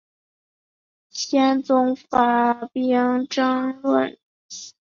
[1.11, 3.89] 宪宗发兵征讨。